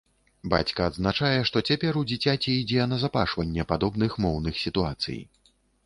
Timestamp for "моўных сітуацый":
4.27-5.19